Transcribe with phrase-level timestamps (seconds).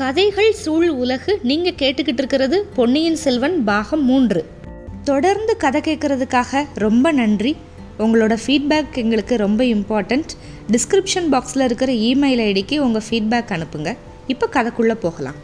[0.00, 4.44] கதைகள் சூழ் உலகு நீங்கள் கேட்டுக்கிட்டு இருக்கிறது பொன்னியின் செல்வன் பாகம் மூன்று.
[5.04, 7.56] தொடர்ந்து கதை கேட்குறதுக்காக ரொம்ப நன்றி.
[7.98, 10.28] உங்களோட ஃபீட்பேக் எங்களுக்கு ரொம்ப இம்பார்ட்டண்ட்
[10.72, 13.96] டிஸ்கிரிப்ஷன் பாக்ஸில் இருக்கிற இமெயில் ஐடிக்கு உங்கள் ஃபீட்பேக் அனுப்புங்க.
[14.26, 15.34] இப்போ கதைக்குள்ளே போகலாம்.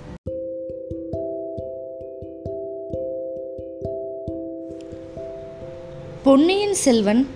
[6.22, 7.26] பொன்னியின் செல்வன்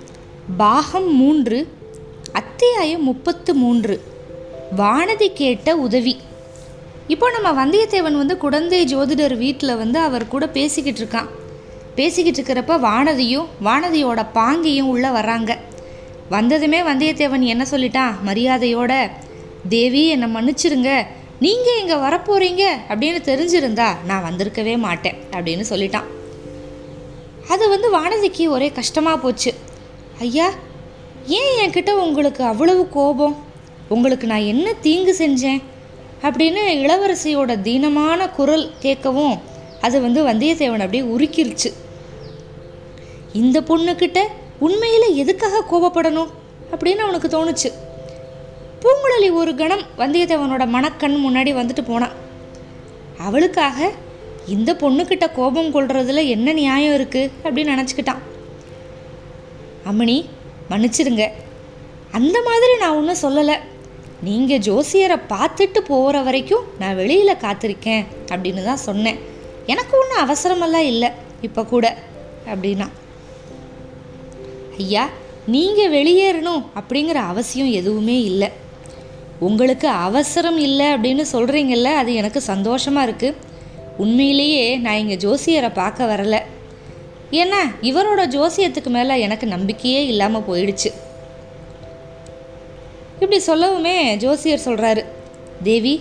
[0.56, 1.66] பாகம் மூன்று
[2.32, 4.00] அத்தியாயம் முப்பத்து மூன்று.
[4.76, 6.16] வானதி கேட்ட உதவி.
[7.12, 11.28] இப்போ நம்ம வந்தியத்தேவன் வந்து குடந்தை ஜோதிடர் வீட்டில் வந்து அவர் கூட பேசிக்கிட்டு இருக்கான்.
[11.98, 15.52] பேசிக்கிட்டு இருக்கிறப்ப வானதியும் வானதியோட பாங்கியும் உள்ளே வர்றாங்க.
[16.34, 18.12] வந்ததுமே வந்தியத்தேவன் என்ன சொல்லிட்டான்?
[18.28, 18.92] மரியாதையோட
[19.74, 20.90] தேவி என்னை மன்னிச்சிருங்க.
[21.46, 26.08] நீங்கள் இங்கே வரப்போகிறீங்க அப்படின்னு தெரிஞ்சிருந்தா நான் வந்திருக்கவே மாட்டேன் அப்படின்னு சொல்லிட்டான்.
[27.54, 29.52] அது வந்து வானதிக்கு ஒரே கஷ்டமாக போச்சு.
[30.26, 30.48] ஐயா
[31.40, 33.36] ஏன் என்கிட்ட உங்களுக்கு அவ்வளவு கோபம்?
[33.96, 35.60] உங்களுக்கு நான் என்ன தீங்கு செஞ்சேன்?
[36.22, 39.38] அப்படின்னு இளவரசியோட தீனமான குரல் கேட்கவும்
[39.80, 41.70] அது வந்து வந்தியத்தேவன் அப்படியே உருக்கிருச்சு.
[43.32, 44.20] இந்த பொண்ணுக்கிட்ட
[44.58, 46.30] உண்மையில் எதுக்காக கோபப்படணும்
[46.72, 47.70] அப்படின்னு அவனுக்கு தோணுச்சு.
[48.82, 52.16] பூங்குழலி ஒரு கணம் வந்தியத்தேவனோட மனக்கண் முன்னாடி வந்துட்டு போனான்
[53.18, 53.90] அவளுக்காக
[54.46, 58.22] இந்த பொண்ணுக்கிட்ட கோபம் கொள்றதுல என்ன நியாயம் இருக்குது அப்படின்னு நினச்சிக்கிட்டான்.
[59.90, 60.16] அம்மணி
[60.70, 61.26] மன்னிச்சிருங்க
[62.10, 63.56] அந்த மாதிரி நான் ஒன்றும் சொல்லலை.
[64.28, 69.18] நீங்கள் ஜோசியரை பார்த்துட்டு போகிற வரைக்கும் நான் வெளியில் காத்திருக்கேன் அப்படின்னு தான் சொன்னேன்.
[69.72, 71.10] எனக்கு ஒன்றும் அவசரமெல்லாம் இல்லை
[71.46, 71.86] இப்போ கூட
[72.52, 72.88] அப்படின்னா.
[74.84, 75.04] ஐயா
[75.54, 78.48] நீங்கள் வெளியேறணும் அப்படிங்கிற அவசியம் எதுவுமே இல்லை.
[79.48, 83.38] உங்களுக்கு அவசரம் இல்லை அப்படின்னு சொல்கிறீங்கல்ல அது எனக்கு சந்தோஷமாக இருக்குது
[84.04, 86.40] உண்மையிலேயே நான் இங்கே ஜோசியரை பார்க்க வரலை.
[87.40, 87.60] ஏன்னா
[87.90, 90.90] இவரோட ஜோசியத்துக்கு மேலே எனக்கு நம்பிக்கையே இல்லாமல் போயிடுச்சு.
[93.22, 95.02] இப்படி சொல்லவுமே ஜோசியர் சொல்கிறாரு
[95.66, 95.94] தேவி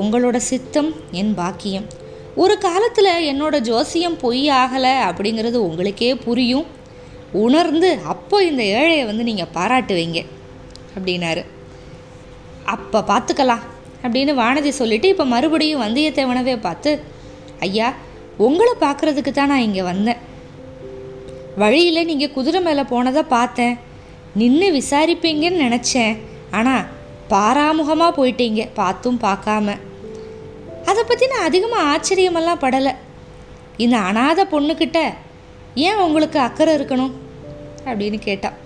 [0.00, 0.88] உங்களோட சித்தம்
[1.20, 1.86] என் பாக்கியம்.
[2.42, 6.66] ஒரு காலத்தில் என்னோட ஜோசியம் பொய் ஆகலை அப்படிங்கிறது உங்களுக்கே புரியும்.
[7.44, 10.18] உணர்ந்து அப்போ இந்த ஏழையை வந்து நீங்கள் பாராட்டுவீங்க
[10.96, 11.42] அப்படின்னாரு.
[12.74, 13.64] அப்போ பார்த்துக்கலாம்
[14.04, 16.90] அப்படின்னு வானதி சொல்லிவிட்டு இப்போ மறுபடியும் வந்தியத்தேவனவே பார்த்து
[17.66, 17.88] ஐயா
[18.46, 20.22] உங்களை பார்க்குறதுக்கு தான் நான் இங்கே வந்தேன்.
[21.62, 23.76] வழியில் நீங்கள் குதிரை மேலே போனதை பார்த்தேன்.
[24.40, 26.16] நின்று விசாரிப்பீங்கன்னு நினச்சேன்.
[26.58, 26.86] ஆனால்
[27.32, 28.62] பாராமுகமாக போயிட்டீங்க.
[28.80, 29.76] பார்த்தும் பார்க்காம.
[30.90, 32.92] அதை பற்றி நான் அதிகமாக ஆச்சரியமெல்லாம் படலை.
[33.84, 34.98] இந்த அனாதை பொண்ணுக்கிட்ட
[35.86, 37.14] ஏன் உங்களுக்கு அக்கறை இருக்கணும்?
[37.88, 38.56] அப்படின்னு கேட்டான்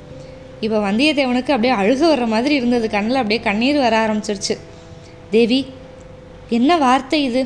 [0.64, 2.86] இப்போ வந்தியத்தேவனுக்கு அப்படியே அழுக வர்ற மாதிரி இருந்தது.
[2.94, 4.54] கண்ணில் அப்படியே கண்ணீர் வர ஆரம்பிச்சிருச்சு.
[5.34, 5.60] தேவி
[6.58, 7.42] என்ன வார்த்தை இது?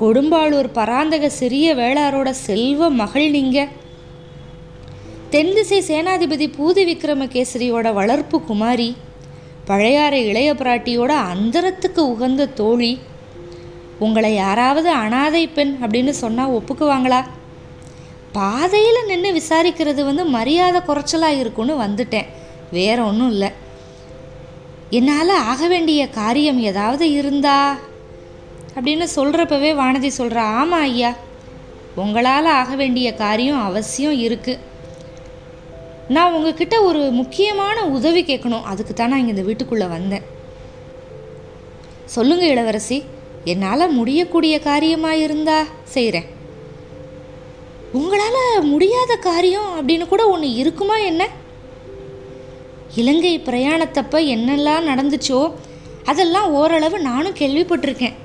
[0.00, 3.70] கொடும்பாளூர் பராந்தக சிறிய வேளாரோட செல்வ மகள் நீங்கள்
[5.34, 8.90] தென்திசை சேனாதிபதி பூதி விக்ரமகேசரியோட வளர்ப்பு குமாரி.
[9.68, 12.98] பழையாறை இளைய பிராட்டியோட அந்தரத்துக்கு உகந்த தோழி.
[13.98, 17.24] உங்களை யாராவது அனாதை பெண் அப்படின்னு சொன்னால் ஒப்புக்குவாங்களா?
[18.32, 22.26] பாதையில் நின்று விசாரிக்கிறது வந்து மரியாதை குறைச்சலாக இருக்கும்னு வந்துட்டேன்.
[22.72, 23.50] வேற ஒன்றும் இல்லை.
[24.90, 27.76] என்னால் ஆக வேண்டிய காரியம் ஏதாவது இருந்தா?
[28.74, 31.12] அப்படின்னு சொல்கிறப்பவே வானதி சொல்கிறா ஆமாம் ஐயா.
[31.94, 34.58] உங்களால் ஆக வேண்டிய காரியம் அவசியம் இருக்குது
[36.14, 38.66] நான் உங்ககிட்ட ஒரு முக்கியமான உதவி கேட்கணும்.
[38.70, 40.24] அதுக்கு தான் நான் இங்கே இந்த வீட்டுக்குள்ளே வந்தேன்.
[42.14, 42.98] சொல்லுங்க இளவரசி
[43.52, 45.58] என்னால் முடியக்கூடிய காரியமாக இருந்தா
[45.94, 46.28] செய்கிறேன்
[47.98, 51.22] உங்களால் முடியாத காரியம் அப்படின்னு கூட ஒன்று இருக்குமா என்ன?
[53.00, 55.40] இலங்கை பிரயாணத்தப்ப என்னெல்லாம் நடந்துச்சோ
[56.10, 58.16] அதெல்லாம் ஓரளவு நானும் கேள்விப்பட்டிருக்கேன்.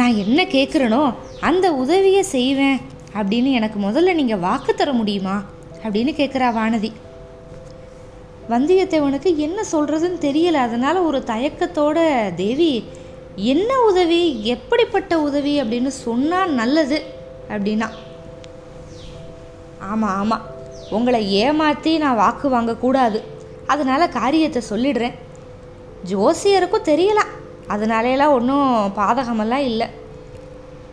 [0.00, 1.02] நான் என்ன கேட்குறேனோ
[1.48, 2.78] அந்த உதவியை செய்வேன்
[3.18, 5.36] அப்படின்னு எனக்கு முதல்ல நீங்கள் வாக்கு தர முடியுமா?
[5.82, 6.92] அப்படின்னு கேட்குறா வானதி.
[8.50, 10.52] வந்தியத்தேவனுக்கு என்ன சொல்கிறதுன்னு தெரியல.
[10.52, 11.98] அதனால் ஒரு தயக்கத்தோட
[12.34, 12.84] தேவி
[13.36, 14.44] என்ன உதவி?
[14.44, 15.62] எப்படிப்பட்ட உதவி?
[15.62, 17.02] அப்படின்னு சொன்னால் நல்லது
[17.48, 17.88] அப்படின்னா.
[19.78, 20.46] ஆமாம் ஆமாம்
[20.90, 23.22] உங்களை ஏமாற்றி நான் வாக்கு வாங்கக்கூடாது
[23.66, 25.14] அதனால் காரியத்தை சொல்லிடுறேன்.
[26.10, 27.32] ஜோசியருக்கும் தெரியலாம்
[27.68, 29.86] அதனாலேலாம் ஒன்றும் பாதகமெல்லாம் இல்லை.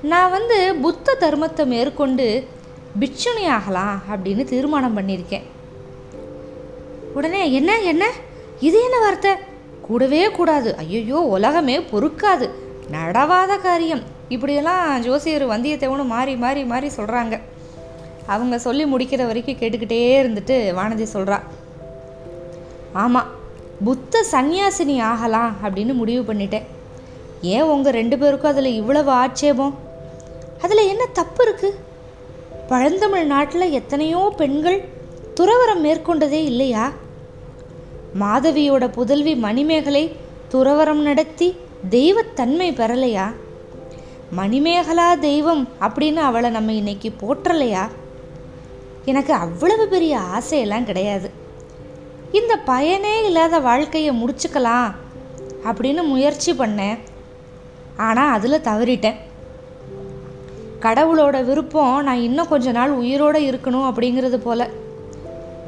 [0.01, 2.47] நான் வந்து புத்த தர்மத்தை மேற்கொண்டு
[2.99, 5.45] பிட்சுனி ஆகலாம் அப்படின்னு தீர்மானம் பண்ணியிருக்கேன்.
[7.13, 8.05] உடனே என்ன என்ன?
[8.59, 9.31] இது என்ன வார்த்தை?
[9.87, 10.75] கூடவே கூடாது.
[10.75, 12.47] ஐயோ உலகமே பொறுக்காது.
[12.91, 14.03] நடவாத காரியம்.
[14.29, 17.35] இப்படியெல்லாம் ஜோசியர் வந்தியத்தேவனு மாறி மாறி மாறி சொல்கிறாங்க
[18.33, 21.37] அவங்க சொல்லி முடிக்கிற வரைக்கும் கேட்டுக்கிட்டே இருந்துட்டு வானதி சொல்கிறா
[22.93, 23.29] ஆமாம்
[23.83, 26.65] புத்த சந்நியாசினி ஆகலாம் அப்படின்னு முடிவு பண்ணிட்டேன்.
[27.41, 29.75] ஏன் உங்கள் ரெண்டு பேருக்கும் அதில் இவ்வளவு ஆட்சேபம்?
[30.61, 31.77] அதில் என்ன தப்பு இருக்குது
[32.69, 34.87] பழந்தமிழ் நாட்டில் எத்தனையோ பெண்கள்
[35.35, 36.91] துறவரம் மேற்கொண்டதே இல்லையா?
[38.19, 40.15] மாதவியோட புதல்வி மணிமேகலை
[40.51, 41.55] துறவரம் நடத்தி
[41.89, 43.33] தெய்வத்தன்மை பெறலையா?
[44.37, 47.87] மணிமேகலா தெய்வம் அப்படின்னு அவளை நம்ம இன்னைக்கு போற்றலையா?
[49.05, 51.29] எனக்கு அவ்வளவு பெரிய ஆசையெல்லாம் கிடையாது.
[52.31, 54.95] இந்த பயனே இல்லாத வாழ்க்கையை முடிச்சுக்கலாம்
[55.63, 56.99] அப்படின்னு முயற்சி பண்ணேன்.
[57.97, 59.15] ஆனால் அதில் தவறிட்டேன்.
[60.81, 64.69] கடவுளோட விருப்பம் நான் இன்னும் கொஞ்ச நாள் உயிரோடு இருக்கணும் அப்படிங்கிறது போல.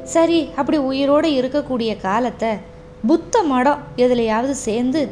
[0.03, 2.49] சரி அப்படி உயிரோடு இருக்கக்கூடிய காலத்தை
[3.07, 5.09] புத்த மடம் எதுலையாவது சேர்ந்து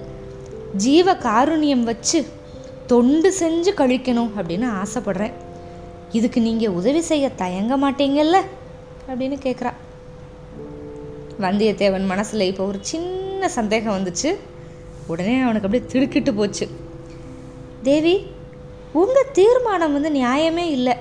[0.76, 2.26] ஜீவ காருண்யம் வச்சு
[2.88, 5.34] தொண்டு செஞ்சு கழிக்கணும் அப்படின்னு ஆசைப்படுறேன்.
[6.12, 8.38] இதுக்கு நீங்கள் உதவி செய்ய தயங்க மாட்டீங்கல்ல?
[9.10, 9.72] அப்படின்னு கேட்குறா
[11.42, 14.36] வந்தியத்தேவன் மனசில் இப்போ ஒரு சின்ன சந்தேகம் வந்துச்சு.
[15.08, 16.68] உடனே அவனுக்கு அப்படியே திடுக்கிட்டு போச்சு.
[17.84, 18.16] தேவி
[18.94, 20.96] உங்கள் தீர்மானம் வந்து நியாயமே இல்லை.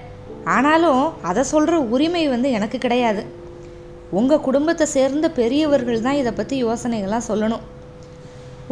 [0.44, 3.22] ஆனாலும் அதை சொல்கிற உரிமை வந்து எனக்கு கிடையாது.
[4.10, 7.64] உங்கள் குடும்பத்தை சேர்ந்த பெரியவர்கள் தான் இதை பற்றி யோசனைகள்லாம் சொல்லணும்.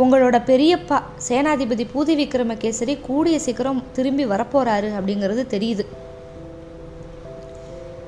[0.03, 0.99] உங்களோட பெரியப்பா
[1.29, 5.87] சேனாதிபதி பூதி விக்ரமகேசரி கூடிய சீக்கிரம் திரும்பி வரப்போகிறாரு அப்படிங்கிறது தெரியுது.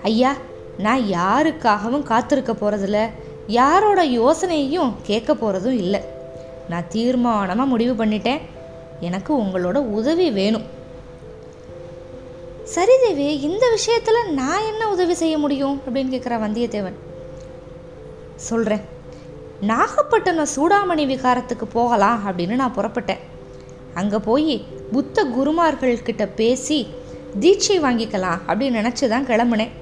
[0.03, 0.33] ஐயா
[0.79, 3.11] நான் யாருக்காகவும் காத்திருக்க போகிறதில்ல
[3.47, 6.01] யாரோட யோசனையையும் கேட்க போகிறதும் இல்லை.
[6.69, 8.41] நான் தீர்மானமாக முடிவு பண்ணிட்டேன்.
[9.01, 10.67] எனக்கு உங்களோட உதவி வேணும்.
[12.75, 15.81] சரி தேவி இந்த விஷயத்தில் நான் என்ன உதவி செய்ய முடியும்?
[15.85, 16.97] அப்படின்னு கேட்குற வந்தியத்தேவன்.
[18.37, 18.83] சொல்கிறேன்
[19.61, 23.23] நாகப்பட்டினம் சூடாமணி விகாரத்துக்கு போகலாம் அப்படின்னு நான் புறப்பட்டேன்.
[23.95, 26.79] அங்கே போய் புத்த குருமார்கள்கிட்ட பேசி
[27.41, 29.73] தீட்சை வாங்கிக்கலாம் அப்படின்னு நினச்சி தான் கிளம்புனேன்.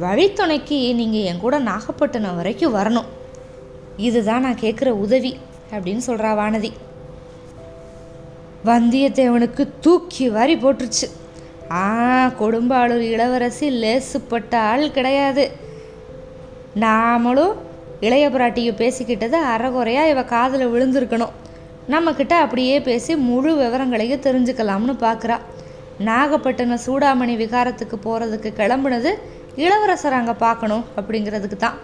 [0.00, 3.10] வழித்துணைக்கு நீங்கள் என் கூட நாகப்பட்டினம் வரைக்கும் வரணும்.
[3.96, 5.36] இதுதான் நான் கேட்குற உதவி
[5.70, 6.72] அப்படின்னு சொல்கிறா வானதி.
[8.64, 11.08] வந்தியத்தேவனுக்கு தூக்கி வாரி போட்டுருச்சு.
[11.70, 11.86] ஆ
[12.40, 15.44] கொடும்பாளூர் இளவரசி லேசுப்பட்ட ஆள் கிடையாது.
[16.84, 17.54] நாமளும்
[18.06, 21.34] இளைய பிராட்டியை பேசிக்கிட்டது அறகுறையாக இவ காதில் விழுந்திருக்கணும்.
[21.92, 25.36] நம்மக்கிட்ட அப்படியே பேசி முழு விவரங்களையும் தெரிஞ்சுக்கலாம்னு பார்க்குறா
[26.08, 29.10] நாகப்பட்டினம் சூடாமணி விகாரத்துக்கு போகிறதுக்கு கிளம்புனது
[29.64, 31.78] இளவரசர் அங்கே பார்க்கணும் அப்படிங்கிறதுக்கு தான்.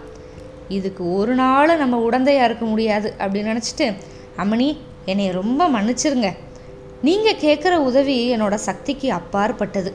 [0.77, 3.87] இதுக்கு ஒரு நாள் நம்ம உடந்தையாக இருக்க முடியாது அப்படின்னு நினச்சிட்டு
[4.43, 4.69] அம்மணி
[5.11, 6.31] என்னை ரொம்ப மன்னிச்சிருங்க.
[7.07, 9.91] நீங்கள் கேட்குற உதவி என்னோட சக்திக்கு அப்பாற்பட்டது.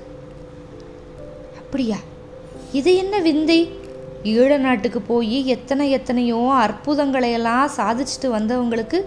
[1.61, 1.99] அப்படியா?
[2.73, 3.59] இது என்ன விந்தை?
[4.25, 8.99] ஈழ நாட்டுக்கு போய் எத்தனை எத்தனையோ அற்புதங்களையெல்லாம் சாதிச்சுட்டு வந்தவங்களுக்கு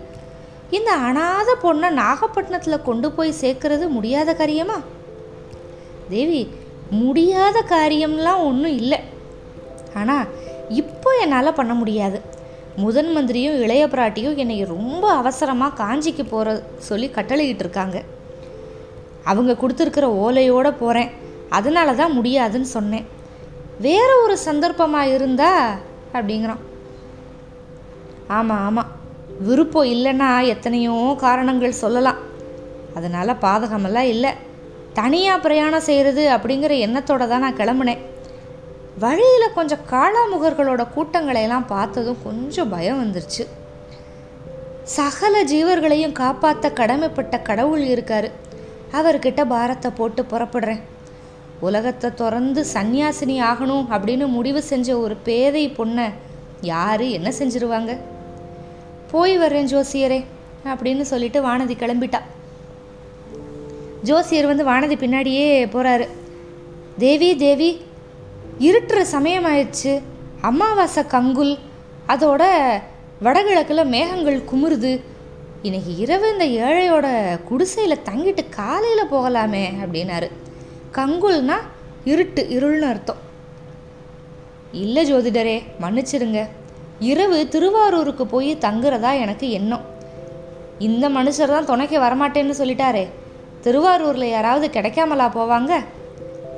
[0.78, 4.80] இந்த அனாத பொண்ணை நாகப்பட்டினத்தில் கொண்டு போய் சேர்க்கறது முடியாத காரியமா?
[6.10, 6.42] தேவி
[7.04, 9.00] முடியாத காரியம்லாம் ஒன்றும் இல்லை.
[9.94, 10.28] ஆனால்
[10.82, 12.20] இப்போ என்னால் பண்ண முடியாது.
[12.84, 16.50] முதன் மந்திரியும் இளைய பிராட்டியும் என்னை ரொம்ப அவசரமாக காஞ்சிக்கு போகிற
[16.88, 17.98] சொல்லி கட்டளையிட்டு இருக்காங்க
[19.30, 21.12] அவங்க கொடுத்துருக்கிற ஓலையோடு போகிறேன்
[21.58, 23.06] அதனால தான் முடியாதுன்னு சொன்னேன்.
[23.88, 25.52] வேற ஒரு சந்தர்ப்பமாக இருந்தா?
[26.18, 26.62] அப்படிங்கிறான்.
[28.38, 28.92] ஆமாம் ஆமாம்
[29.48, 30.96] விருப்பம் இல்லைன்னா எத்தனையோ
[31.26, 32.20] காரணங்கள் சொல்லலாம்.
[32.98, 34.32] அதனால் பாதகமெல்லாம் இல்லை.
[35.00, 38.02] தனியாக பிரயாணம் செய்கிறது அப்படிங்கிற எண்ணத்தோடு தான் நான் கிளம்புனேன்.
[39.00, 43.44] வழியில் கொஞ்சம் காளாமுகர்களோட கூட்டங்களையெல்லாம் பார்த்ததும் கொஞ்சம் பயம் வந்துருச்சு.
[44.84, 48.32] சகல ஜீவர்களையும் காப்பாற்ற கடமைப்பட்ட கடவுள் இருக்காரு.
[48.92, 50.82] அவர்கிட்ட பாரத்தை போட்டு புறப்படுறேன்.
[51.60, 56.14] உலகத்தை திறந்து சந்நியாசினி ஆகணும் அப்படின்னு முடிவு செஞ்ச ஒரு பேதை பொண்ணை
[56.62, 57.98] யாரு என்ன செஞ்சிருவாங்க?
[59.12, 60.26] போய் வர்றேன் ஜோசியரே
[60.66, 62.20] அப்படின்னு சொல்லிட்டு வானதி கிளம்பிட்டா.
[64.04, 66.08] ஜோசியர் வந்து வானதி பின்னாடியே போகிறாரு
[66.98, 67.88] தேவி தேவி
[68.60, 70.02] இருட்டுற சமயமாயிடுச்சு.
[70.42, 71.58] அமாவாசை கங்குல்.
[72.08, 72.44] அதோட
[73.22, 75.02] வடகிழக்கில் மேகங்கள் குமுறுது.
[75.62, 77.08] இன்னைக்கு இரவு இந்த ஏழையோட
[77.44, 80.32] குடிசையில் தங்கிட்டு காலையில் போகலாமே அப்படின்னாரு.
[80.92, 81.58] கங்குல்னா
[82.04, 83.22] இருட்டு இருள்னு அர்த்தம்.
[84.72, 86.48] இல்லை ஜோதிடரே மன்னிச்சிருங்க
[87.00, 89.86] இரவு திருவாரூருக்கு போய் தங்குறதா எனக்கு எண்ணம்.
[90.80, 93.08] இந்த மனுஷர் தான் துணைக்க வரமாட்டேன்னு சொல்லிட்டாரே.
[93.62, 95.84] திருவாரூரில் யாராவது கிடைக்காமலா போவாங்க?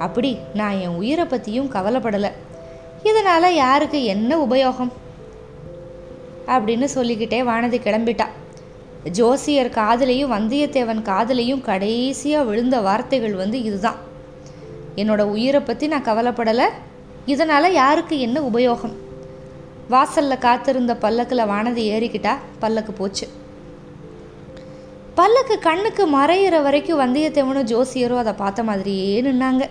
[0.01, 2.31] அப்படி நான் என் உயிரை பற்றியும் கவலைப்படலை.
[3.03, 4.91] இதனால் யாருக்கு என்ன உபயோகம்?
[6.48, 8.25] அப்படின்னு சொல்லிக்கிட்டே வானதி கிளம்பிட்டா.
[9.10, 13.96] ஜோசியர் காதலையும் வந்தியத்தேவன் காதலையும் கடைசியாக விழுந்த வார்த்தைகள் வந்து இதுதான்.
[14.96, 16.65] என்னோட உயிரை பற்றி நான் கவலைப்படலை.
[17.25, 18.96] இதனால் யாருக்கு என்ன உபயோகம்?
[19.89, 23.27] வாசலில் காத்திருந்த பல்லக்கில் வானதி ஏறிக்கிட்டா பல்லக்கு போச்சு.
[25.15, 29.70] பல்லக்கு கண்ணுக்கு மறையிற வரைக்கும் வந்தியத்தேவனும் ஜோசியரும் அதை பார்த்த மாதிரியே நின்னாங்க.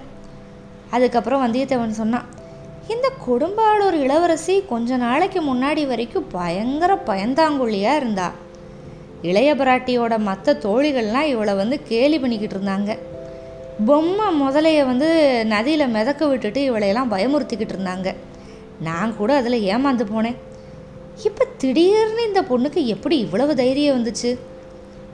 [0.90, 2.28] அதுக்கப்புறம் வந்தியத்தேவன் சொன்னான்
[2.88, 8.32] இந்த கொடும்பாளூர் இளவரசி கொஞ்ச நாளைக்கு முன்னாடி வரைக்கும் பயங்கர பயந்தாங்குழியாக இருந்தா.
[9.22, 12.98] இளைய பிராட்டியோட மற்ற தோழிகள்லாம் இவளை வந்து கேலி பண்ணிக்கிட்டு இருந்தாங்க.
[13.86, 15.08] பொம்மை முதலைய வந்து
[15.46, 18.14] நதியில் மிதக்க விட்டுட்டு இவளையெல்லாம் பயமுறுத்திக்கிட்டு இருந்தாங்க.
[18.80, 20.36] நான் கூட அதில் ஏமாந்து போனேன்.
[21.24, 24.38] இப்போ திடீர்னு இந்த பொண்ணுக்கு எப்படி இவ்வளவு தைரியம் வந்துச்சு?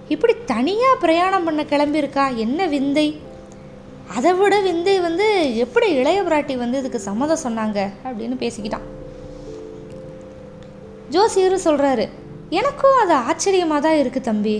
[0.08, 2.34] இப்படி தனியாக பிரயாணம் பண்ண கிளம்பியிருக்கா?
[2.34, 3.20] என்ன விந்தை?
[4.14, 5.26] அதை விட விந்தை வந்து
[5.64, 8.86] எப்படி இளைய பிராட்டி வந்து இதுக்கு சம்மதம் சொன்னாங்க அப்படின்னு பேசிக்கிட்டான்.
[11.14, 12.06] ஜோசியரும் சொல்கிறாரு
[12.60, 14.56] எனக்கும் அது ஆச்சரியமாக தான் இருக்குது தம்பி.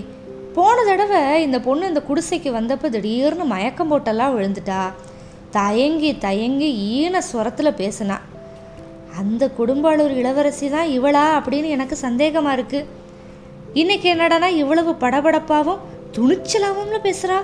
[0.55, 4.81] போன தடவை இந்த பொண்ணு இந்த குடிசைக்கு வந்தப்போ திடீர்னு மயக்கம் போட்டெல்லாம் விழுந்துட்டா.
[5.57, 8.17] தயங்கி தயங்கி ஈன சுரத்தில் பேசினா.
[9.19, 12.89] அந்த குடும்பாளூர் இளவரசி தான் இவளா அப்படின்னு எனக்கு சந்தேகமாக இருக்குது
[13.81, 15.83] இன்றைக்கி என்னடானா இவ்வளவு படபடப்பாகவும்
[16.15, 17.39] துணிச்சலாகவும் பேசுகிறா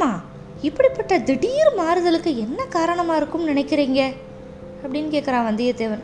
[0.00, 0.22] ஆமாம்
[0.62, 4.14] இப்படிப்பட்ட திடீர் மாறுதலுக்கு என்ன காரணமாக இருக்கும்னு நினைக்கிறீங்க?
[4.82, 6.02] அப்படின்னு கேட்குறான் வந்தியத்தேவன்.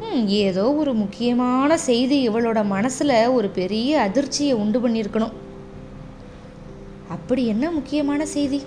[0.00, 5.32] ம் ஏதோ ஒரு முக்கியமான செய்தி இவளோட மனசில் ஒரு பெரிய அதிர்ச்சியை உண்டு பண்ணியிருக்கணும்.
[7.08, 8.62] அப்படி என்ன முக்கியமான செய்தி?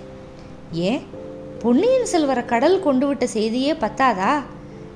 [0.72, 1.00] ஏன்?
[1.58, 4.42] பொன்னியின் செல்வரை கடல் கொண்டு விட்ட செய்தியே பத்தாதா?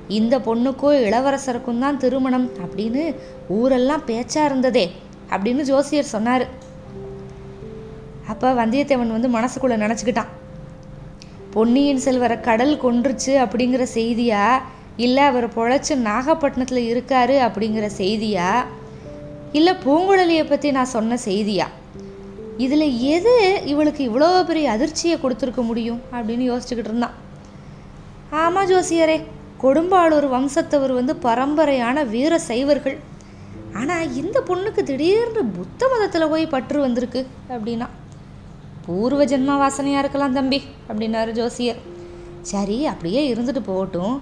[0.09, 3.15] இந்த பொண்ணுக்கோ இளவரசருக்கும் தான் திருமணம் அப்படின்னு
[3.49, 4.91] ஊரெல்லாம் பேச்சா இருந்ததே
[5.31, 6.65] அப்படின்னு ஜோசியர் சொன்னார்.
[8.33, 10.33] அப்போ வந்தியத்தேவன் வந்து மனசுக்குள்ளே நினச்சிக்கிட்டான்.
[11.55, 14.45] பொன்னியின் செல்வரை கடல் கொன்றுச்சு அப்படிங்கிற செய்தியா
[15.05, 18.49] இல்லை அவர் பொழைச்சி நாகப்பட்டினத்தில் இருக்காரு அப்படிங்கிற செய்தியா
[19.59, 21.67] இல்லை பூங்குழலியை பற்றி நான் சொன்ன செய்தியா?
[22.65, 23.35] இதில் எது
[23.73, 27.17] இவளுக்கு இவ்வளோ பெரிய அதிர்ச்சியை கொடுத்துருக்க முடியும் அப்படின்னு யோசிச்சுக்கிட்டு இருந்தான்.
[28.43, 29.17] ஆமாம் ஜோசியரே
[29.63, 32.97] கொடும்பாளூர் வம்சத்தவர் வந்து பரம்பரையான வீர சைவர்கள்.
[33.81, 37.21] ஆனால் இந்த பொண்ணுக்கு திடீர்னு புத்த மதத்தில் போய் பற்று வந்திருக்கு
[37.55, 37.89] அப்படின்னா
[38.87, 41.81] பூர்வ ஜென்ம வாசனையாக இருக்கலாம் தம்பி அப்படின்னாரு ஜோசியர்.
[42.51, 44.17] சரி அப்படியே இருந்துட்டு போகட்டும்.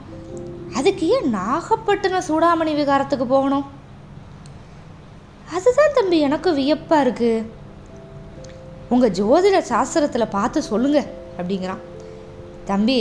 [0.79, 3.67] அதுக்கு ஏன் நாகப்பட்டினம் சூடாமணி விகாரத்துக்கு போகணும்?
[5.57, 7.45] அதுதான் தம்பி எனக்கும் வியப்பாக இருக்குது
[8.95, 11.83] உங்கள் ஜோதிட சாஸ்திரத்தில் பார்த்து சொல்லுங்கள் அப்படிங்கிறான்.
[12.71, 12.99] தம்பி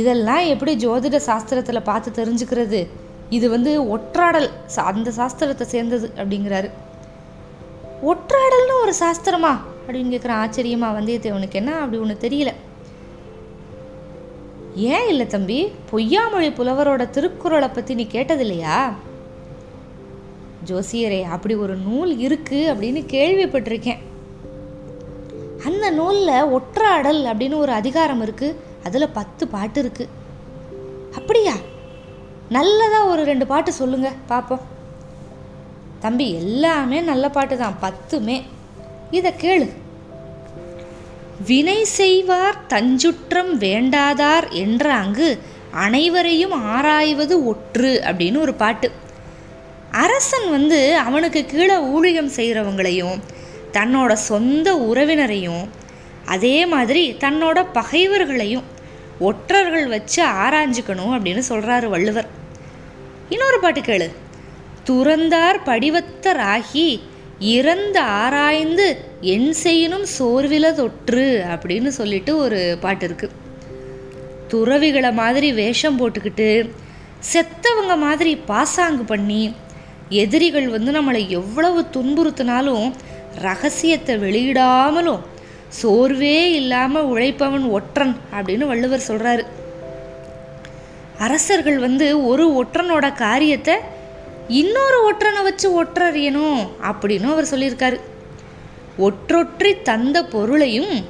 [0.00, 2.80] இதெல்லாம் எப்படி ஜோதிட சாஸ்திரத்தில் பார்த்து தெரிஞ்சுக்கிறது?
[3.36, 4.48] இது வந்து ஒற்றாடல்
[4.90, 6.68] அந்த சாஸ்திரத்தை சேர்ந்தது அப்படிங்கிறாரு.
[8.10, 9.52] ஒற்றாடல்னு ஒரு சாஸ்திரமா?
[9.86, 11.74] அப்படின்னு கேட்குறான் ஆச்சரியமா வந்தியத்தேவனுக்கு என்ன?
[11.74, 12.52] அப்படி ஒன்று தெரியல.
[14.74, 15.72] ஏன் இல்லை தம்பி?
[15.92, 18.92] பொய்யாமொழி புலவரோட திருக்குறளை பற்றி நீ கேட்டதில்லையா?
[20.66, 23.98] ஜோசியரே அப்படி ஒரு நூல் இருக்கு அப்படின்னு கேள்விப்பட்டிருக்கேன்.
[25.64, 28.60] அந்த நூலில் ஒற்றாடல் அப்படின்னு ஒரு அதிகாரம் இருக்கு.
[28.84, 30.08] அதில் பத்து பாட்டு இருக்கு.
[31.14, 31.54] அப்படியா?
[32.48, 34.60] நல்லதா ஒரு ரெண்டு பாட்டு சொல்லுங்க பார்ப்போம்
[36.00, 37.76] தம்பி எல்லாமே நல்ல பாட்டு தான்.
[37.82, 38.42] பத்துமே.
[39.10, 39.70] இதை கேளு.
[41.46, 45.38] வினை செய்வார் தஞ்சுற்றம் வேண்டாதார் என்ற அங்கு
[45.70, 48.90] அனைவரையும் ஆராய்வது ஒற்று அப்படின்னு ஒரு பாட்டு.
[49.90, 53.20] அரசன் வந்து அவனுக்கு கீழே ஊழியம் செய்கிறவங்களையும்
[53.72, 55.68] தன்னோட சொந்த உறவினரையும்
[56.26, 58.62] அதே மாதிரி தன்னோட பகைவர்களையும்
[59.18, 62.28] ஒற்றர்கள் வச்சு ஆராய்ஞ்சிக்கணும் அப்படின்னு சொல்கிறாரு வள்ளுவர்.
[63.28, 64.10] இன்னொரு பாட்டு கேளு.
[64.86, 67.00] துறந்தார் படிவத்தராகி
[67.38, 73.30] இறந்து ஆராய்ந்து என் செய்யணும் சோர்வில தொற்று அப்படின்னு சொல்லிட்டு ஒரு பாட்டு இருக்கு.
[74.48, 76.70] துறவிகளை மாதிரி வேஷம் போட்டுக்கிட்டு
[77.32, 79.54] செத்தவங்க மாதிரி பாசாங்கு பண்ணி
[80.08, 82.92] எதிரிகள் வந்து நம்மளை எவ்வளவு துன்புறுத்தினாலும்
[83.40, 85.20] ரகசியத்தை வெளியிடாமலும்
[85.68, 89.46] சோர்வே இல்லாமல் உழைப்பவன் ஒற்றன் அப்படின்னு வள்ளுவர் சொல்கிறாரு
[91.18, 93.74] அரசர்கள் வந்து ஒரு ஒற்றனோட காரியத்தை
[94.48, 98.00] இன்னொரு ஒற்றனை வச்சு ஒற்றறியணும் அப்படின்னு அவர் சொல்லியிருக்காரு.
[98.96, 101.06] ஒற்றொற்றி தந்த பொருளையும்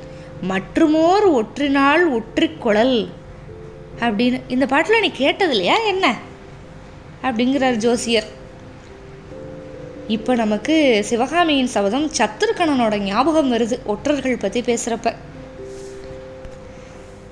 [0.51, 3.09] மற்றுமோர் ஒற்றினால் ஒற்றிக் குழல்
[4.01, 4.41] அப்படின்னு.
[4.49, 6.15] இந்த பாட்டில் நீ கேட்டது இல்லையா என்ன?
[7.23, 8.27] அப்படிங்கிறார் ஜோசியர்.
[10.09, 15.13] இப்போ நமக்கு சிவகாமியின் சபதம் சத்துருக்கணனோட ஞாபகம் வருது ஒற்றர்கள் பற்றி பேசுகிறப்ப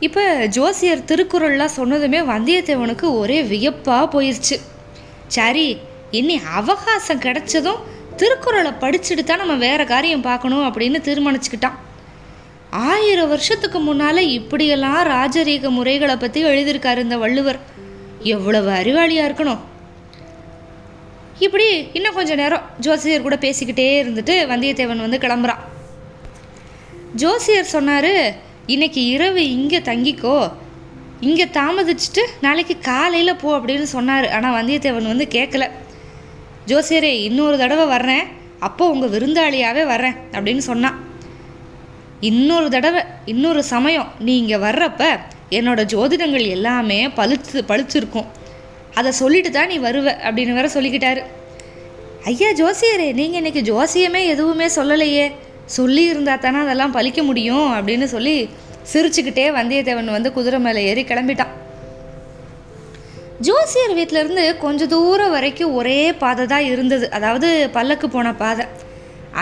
[0.01, 4.57] இப்போ ஜோசியர் திருக்குறள்லாம் சொன்னதுமே வந்தியத்தேவனுக்கு ஒரே வியப்பாக போயிடுச்சு
[5.27, 5.79] சரி
[6.19, 7.83] இனி அவகாசம் கிடைச்சதும்
[8.21, 11.79] திருக்குறளை படிச்சுட்டு தான் நம்ம வேற காரியம் பார்க்கணும் அப்படின்னு தீர்மானிச்சுக்கிட்டான்.
[12.91, 17.61] ஆயிரம் வருஷத்துக்கு முன்னால் இப்படியெல்லாம் ராஜரீக முறைகளை பற்றி எழுதியிருக்காரு இந்த வள்ளுவர்.
[18.35, 19.63] எவ்வளவு அறிவாளியாக இருக்கணும்.
[21.45, 21.67] இப்படி
[21.99, 25.63] இன்னும் கொஞ்ச நேரம் ஜோசியர் கூட பேசிக்கிட்டே இருந்துட்டு வந்தியத்தேவன் வந்து கிளம்புறான்.
[27.23, 28.13] ஜோசியர் சொன்னார்
[28.75, 30.37] இன்னைக்கு இரவு இங்கே தங்கிக்கோ.
[31.27, 34.27] இங்கே தாமதிச்சுட்டு நாளைக்கு காலையில் போ அப்படின்னு சொன்னார்.
[34.37, 35.67] ஆனால் வந்தியத்தேவன் வந்து கேட்கல
[36.71, 38.25] ஜோசியரே இன்னொரு தடவை வர்றேன்.
[38.67, 40.99] அப்போ உங்கள் விருந்தாளியாகவே வர்றேன் அப்படின்னு சொன்னான்
[42.29, 43.01] இன்னொரு தடவை
[43.33, 45.03] இன்னொரு சமயம் நீ இங்கே வர்றப்ப
[45.59, 48.29] என்னோடய ஜோதிடங்கள் எல்லாமே பளிச்சு பளிச்சிருக்கும்
[48.99, 51.23] அதை சொல்லிட்டு தான் நீ வருவ அப்படின்னு வேற சொல்லிக்கிட்டாரு.
[52.31, 55.27] ஐயா ஜோசியரே நீங்கள் இன்றைக்கி ஜோசியமே எதுவுமே சொல்லலையே.
[55.77, 58.37] சொல்லியிருந்தா தானே அதெல்லாம் பழிக்க முடியும் அப்படின்னு சொல்லி
[58.93, 61.53] சிரிச்சுக்கிட்டே வந்தியத்தேவன் வந்து குதிரை மேலே ஏறி கிளம்பிட்டான்.
[63.47, 67.07] ஜோசியர் வீட்டிலேருந்து கொஞ்சம் தூரம் வரைக்கும் ஒரே பாதை தான் இருந்தது.
[67.11, 68.65] அதாவது பல்லக்கு போன பாதை.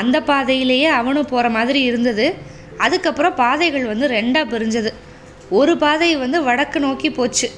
[0.00, 2.26] அந்த பாதையிலேயே அவனும் போகிற மாதிரி இருந்தது.
[2.84, 4.90] அதுக்கப்புறம் பாதைகள் வந்து ரெண்டாக பிரிஞ்சது.
[5.58, 7.48] ஒரு பாதை வந்து வடக்கு நோக்கி போச்சு.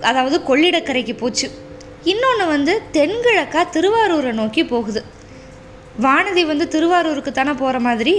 [0.00, 1.46] அதாவது கொள்ளிடக்கரைக்கு போச்சு.
[2.12, 5.00] இன்னொன்று வந்து தென்கிழக்கா திருவாரூரை நோக்கி போகுது.
[6.06, 8.14] வானதி வந்து திருவாரூருக்கு தானே போகிற மாதிரி?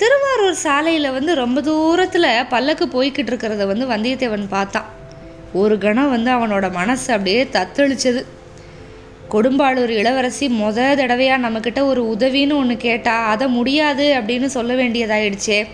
[0.00, 4.88] திருவாரூர் சாலையில் வந்து ரொம்ப தூரத்தில் பல்லக்கு போய்கிட்டு இருக்கிறத வந்து வந்தியத்தேவன் பார்த்தான்.
[5.52, 8.24] ஒரு கணம் வந்து அவனோட மனசு அப்படியே தத்தளிச்சது.
[9.30, 15.66] கொடும்பாளூர் இளவரசி முத தடவையாக நம்மக்கிட்ட ஒரு உதவின்னு ஒன்று கேட்டா அதை முடியாது அப்படின்னு சொல்ல வேண்டியதாயிடுச்சே.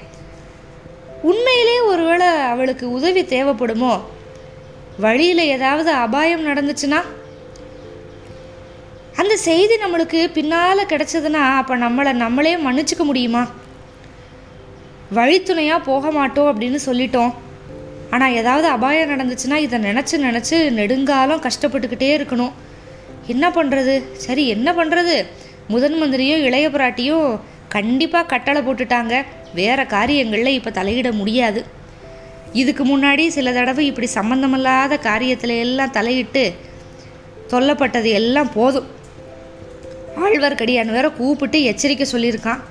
[1.23, 4.01] உண்மையிலே ஒருவேளை அவளுக்கு உதவி தேவைப்படுமோ?
[4.99, 7.03] வழியில் ஏதாவது அபாயம் நடந்துச்சுன்னா?
[9.17, 13.47] அந்த செய்தி நம்மளுக்கு பின்னால் கிடச்சதுன்னா அப்போ நம்மளை நம்மளே மன்னிச்சுக்க முடியுமா?
[15.15, 17.35] வழித்துணையாக போக மாட்டோம் அப்படின்னு சொல்லிட்டோம்.
[18.15, 22.55] ஆனால் ஏதாவது அபாயம் நடந்துச்சுன்னா இதை நினச்சி நினச்சி நெடுங்காலம் கஷ்டப்பட்டுக்கிட்டே இருக்கணும்.
[23.33, 23.95] என்ன பண்ணுறது
[24.27, 25.17] சரி என்ன பண்ணுறது
[25.73, 27.27] முதன் மந்திரியும் இளைய பிராட்டியும்
[27.75, 29.15] கண்டிப்பாக கட்டளை போட்டுட்டாங்க.
[29.59, 31.61] வேற காரியங்களில் இப்போ தலையிட முடியாது.
[32.61, 36.45] இதுக்கு முன்னாடி சில தடவை இப்படி சம்மந்தமில்லாத காரியத்தில் எல்லாம் தலையிட்டு
[37.53, 38.89] தொல்லப்பட்டது எல்லாம் போதும்.
[40.25, 42.63] ஆழ்வார்க்கடியான் வேற கூப்பிட்டு எச்சரிக்கை சொல்லியிருக்கான்.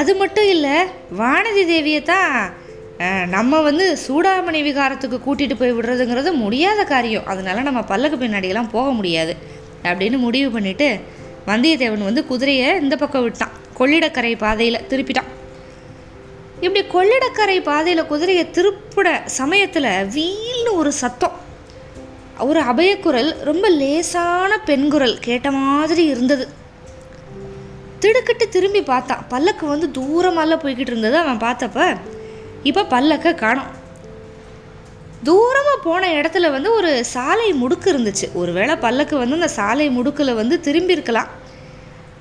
[0.00, 0.76] அது மட்டும் இல்லை
[1.20, 2.32] வானதி தேவியை தான்
[3.26, 7.26] நம்ம வந்து சூடாமணி விகாரத்துக்கு கூட்டிகிட்டு போய் விடுறதுங்கிறது முடியாத காரியம்.
[7.26, 9.36] அதனால நம்ம பல்லக்கு பின்னாடியெல்லாம் போக முடியாது.
[9.82, 11.00] அப்படின்னு முடிவு பண்ணிட்டு
[11.46, 13.50] வந்தியத்தேவன் வந்து குதிரையை இந்த பக்கம் விட்டான்.
[13.78, 15.28] கொள்ளிடக்கரை பாதையில் திருப்பிட்டான்.
[16.60, 21.32] இப்படி கொள்ளிடக்கரை பாதையில் குதிரையை திருப்பிட சமயத்தில் வீல்னு ஒரு சத்தம்
[22.38, 26.48] ஒரு அபயக்குரல் ரொம்ப லேசான பெண்குரல் கேட்ட மாதிரி இருந்தது.
[27.98, 29.24] திடுக்கிட்டு திரும்பி பார்த்தான்.
[29.28, 31.96] பல்லக்கு வந்து தூரமால போய்கிட்டு இருந்தது அவன் பார்த்தப்ப
[32.62, 33.72] இப்போ பல்லக்க காணோம்.
[35.24, 38.32] தூரமாக போன இடத்துல வந்து ஒரு சாலை முடுக்கு இருந்துச்சு.
[38.32, 41.28] ஒருவேளை பல்லக்கு வந்து அந்த சாலை முடுக்கில் வந்து திரும்பி இருக்கலாம்.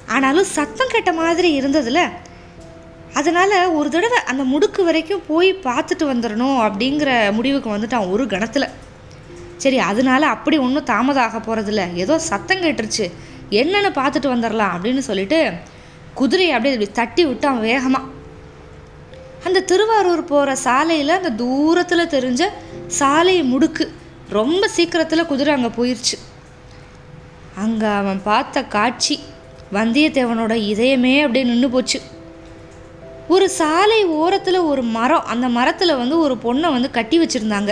[0.08, 2.10] ஆனாலும் சத்தம் கட்ட மாதிரி இருந்ததுல.
[3.14, 8.68] அதனால் ஒரு தடவை அந்த முடுக்கு வரைக்கும் போய் பார்த்துட்டு வந்துடணும் அப்படிங்கிற முடிவுக்கு வந்துட்டான் ஒரு கணத்தில்.
[9.58, 13.12] சரி அதனால அப்படி ஒன்றும் தாமதம் ஆக போகிறதில்ல ஏதோ சத்தம் கேட்டுருச்சு.
[13.50, 15.52] என்னென்னு பார்த்துட்டு வந்துடலாம் அப்படின்னு சொல்லிட்டு
[16.14, 18.16] குதிரையை அப்படியே தட்டி விட்டான் வேகமாக
[19.48, 22.44] அந்த திருவாரூர் போகிற சாலையில் அந்த தூரத்தில் தெரிஞ்ச
[23.00, 23.86] சாலை முடுக்கு.
[24.38, 26.18] ரொம்ப சீக்கிரத்தில் குதிரை அங்கே போயிடுச்சு
[27.64, 29.16] அங்கே அவன் பார்த்த காட்சி
[29.76, 32.00] வந்தியத்தேவனோட இதயமே அப்படியே நின்று போச்சு.
[33.36, 37.72] ஒரு சாலை ஓரத்தில் ஒரு மரம் அந்த மரத்தில் வந்து ஒரு பொண்ணை வந்து கட்டி வச்சுருந்தாங்க.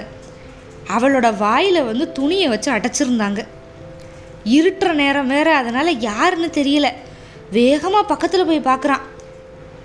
[0.95, 3.41] அவளோட வாயில் வந்து துணியை வச்சு அடைச்சிருந்தாங்க.
[4.57, 6.89] இருட்டுற நேரம் வேற அதனால் யாருன்னு தெரியல.
[7.57, 9.05] வேகமாக பக்கத்தில் போய் பார்க்குறான்.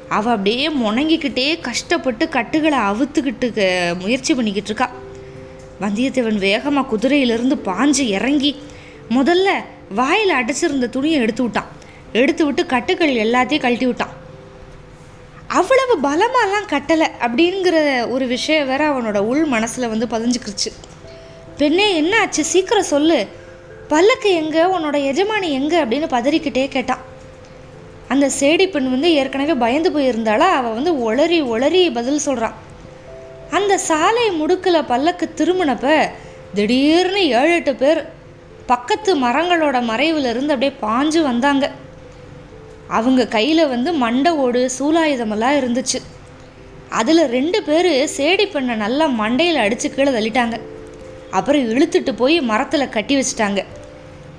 [0.10, 4.92] அவள் அப்படியே முணங்கிக்கிட்டே கஷ்டப்பட்டு கட்டுகளை அவுத்துக்கிட்டு க- முயற்சி பண்ணிக்கிட்டு இருக்கா.
[5.82, 8.56] வந்தியத்தேவன் வேகமாக குதிரையிலிருந்து பாஞ்சு இறங்கி
[9.10, 9.50] முதல்ல
[9.96, 11.68] வாயில் அடைச்சிருந்த துணியை எடுத்து விட்டான்.
[12.14, 14.22] எடுத்து விட்டு கட்டுக்கள் எல்லாத்தையும் கழட்டி விட்டான்.
[15.48, 20.72] அவ்வளவு பலமாலாம் கட்டலை அப்படிங்கிற ஒரு விஷயம் வேற அவனோட உள் மனசில் வந்து பதிஞ்சுக்கிருச்சு.
[21.58, 22.44] பெண்ணே என்ன ஆச்சு?
[22.44, 23.28] சீக்கிரம் சொல்லு.
[23.94, 24.62] பல்லக்கு எங்கே?
[24.76, 25.78] உன்னோட எஜமானி எங்கே?
[25.84, 27.02] அப்படின்னு பதறிக்கிட்டே கேட்டான்
[28.08, 30.48] அந்த சேடி பெண் வந்து ஏற்கனவே பயந்து போயிருந்தாளா?
[30.60, 32.56] அவள் வந்து ஒளறி ஒளறி பதில் சொல்கிறான்
[33.50, 36.10] அந்த சாலை முடுக்கில் பல்லக்கு திரும்பினப்ப
[36.54, 38.00] திடீர்னு ஏழு எட்டு பேர்
[38.66, 41.66] பக்கத்து மரங்களோட மறைவிலிருந்து அப்படியே பாஞ்சு வந்தாங்க.
[42.88, 46.00] அவங்க கையில் வந்து மண்டை ஓடு சூலாயுதமெல்லாம் இருந்துச்சு.
[47.02, 50.58] அதில் ரெண்டு பேர் சேடி பெண்ணை நல்லா மண்டையில் அடித்து கீழே தள்ளிட்டாங்க.
[51.32, 53.62] அப்புறம் இழுத்துட்டு போய் மரத்தில் கட்டி வச்சிட்டாங்க.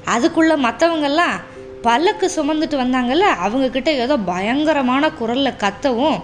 [0.04, 1.40] அதுக்குள்ளே மற்றவங்கெல்லாம்
[1.82, 6.20] பல்லக்கு சுமந்துட்டு வந்தாங்கல்ல அவங்கக்கிட்ட ஏதோ பயங்கரமான குரலில் கத்தவும்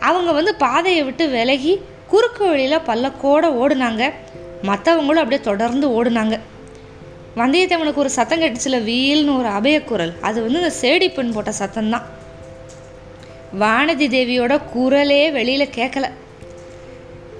[0.00, 4.12] அவங்க வந்து பாதையை விட்டு விலகி குறுக்கு வழியில் பல்லக்கோட ஓடுனாங்க.
[4.62, 6.40] மற்றவங்களும் அப்படியே தொடர்ந்து ஓடுனாங்க.
[7.36, 12.02] வந்தியத்தேவனுக்கு ஒரு சத்தம் கேட்டுச்சுல வீல்னு ஒரு அபயக்குரல் அது வந்து இந்த சேடி பெண் போட்ட சத்தம்தான்.
[13.60, 16.10] வானதி தேவியோட குரலே வெளியில் கேட்கல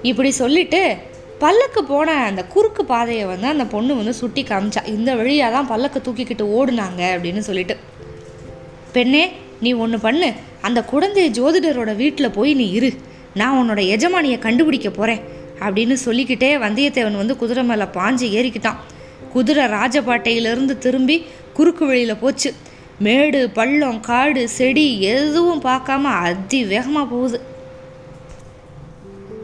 [0.01, 0.97] இப்படி சொல்லிட்டு
[1.39, 5.99] பல்லக்கு போன அந்த குறுக்கு பாதையை வந்து அந்த பொண்ணு வந்து சுட்டி காமிச்சா இந்த வழியாக தான் பல்லக்கு
[5.99, 7.77] தூக்கிக்கிட்டு ஓடுனாங்க அப்படின்னு சொல்லிட்டு.
[8.91, 10.33] பெண்ணே நீ ஒன்று பண்ணு.
[10.61, 12.91] அந்த குழந்தை ஜோதிடரோட வீட்டில் போய் நீ இரு.
[13.33, 15.21] நான் உன்னோட எஜமானியை கண்டுபிடிக்க போகிறேன்
[15.59, 18.79] அப்படின்னு சொல்லிக்கிட்டே வந்தியத்தேவன் வந்து குதிரை மேலே பாஞ்சு ஏறிக்கிட்டான்.
[19.33, 22.53] குதிரை ராஜபாட்டையிலிருந்து திரும்பி குறுக்கு வழியில் போச்சு.
[22.99, 27.48] மேடு பள்ளம் காடு செடி எதுவும் பார்க்காம அதி வேகமாக போகுது.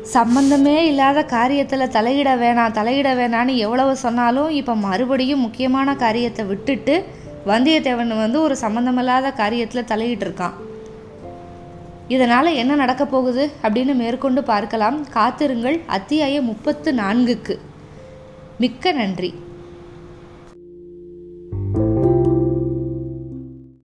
[0.05, 7.05] சம்பந்தமே இல்லாத காரியத்தில் தலையிட வேணாம் தலையிட வேணான்னு எவ்வளவு சொன்னாலும் இப்போ மறுபடியும் முக்கியமான காரியத்தை விட்டுட்டு
[7.47, 10.53] வந்தியத்தேவன் வந்து ஒரு சம்பந்தமில்லாத காரியத்தில் தலையிட்டு இருக்கான்.
[12.07, 15.09] இதனால் என்ன நடக்க போகுது அப்படின்னு மேற்கொண்டு பார்க்கலாம்.
[15.09, 15.81] காத்திருங்கள்.
[15.85, 17.57] அத்தியாயம் முப்பத்து நான்குக்கு.
[18.59, 19.33] மிக்க நன்றி.